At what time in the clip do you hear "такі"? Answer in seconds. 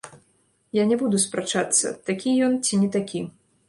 2.11-2.37, 2.99-3.29